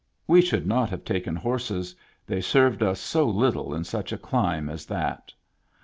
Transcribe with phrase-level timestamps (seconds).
[0.25, 1.93] We should not have taken horses,
[2.25, 5.31] they served us so little in such a climb as that.